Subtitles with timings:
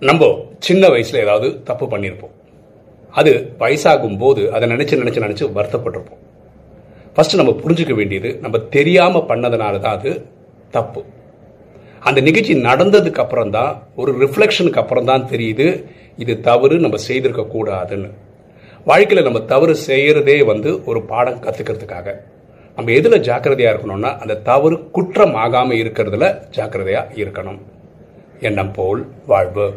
[0.00, 0.24] நம்ம
[0.58, 2.34] சின்ன வயசுல ஏதாவது தப்பு பண்ணியிருப்போம்
[3.10, 6.20] அது வயசாகும் போது அதை நினைச்சு நினைச்சு நினைச்சு வருத்தப்பட்டிருப்போம்.
[7.14, 10.26] ஃபர்ஸ்ட் நம்ம புரிஞ்சுக்க வேண்டியது நம்ம தெரியாம பண்ணதுனால தான் அது
[10.70, 11.04] தப்பு.
[12.00, 15.84] அந்த நிகழ்ச்சி நடந்ததுக்கு அப்புறம் தான் ஒரு ரிஃப்ளெக்ஷனுக்கு அப்புறம் தான் தெரியுது
[16.16, 18.10] இது தவறு நம்ம செய்திருக்க கூடாதுன்னு.
[18.84, 22.14] வாழ்க்கையில் நம்ம தவறு செய்யறதே வந்து ஒரு பாடம் கத்துக்கிறதுக்காக.
[22.76, 27.60] நம்ம எதில் ஜாக்கிரதையா இருக்கணும்னா அந்த தவறு குற்றம் ஆகாம இருக்கிறதுல ஜாக்கிரதையா இருக்கணும்.
[28.40, 29.68] எண்ணம் போல் வாழ்வு.